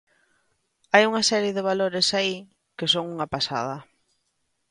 Hai 0.93 1.03
unha 1.09 1.23
serie 1.31 1.55
de 1.57 1.65
valores 1.69 2.07
aí 2.19 2.35
que 2.77 2.91
son 2.93 3.05
unha 3.13 3.27
pasada. 3.33 3.77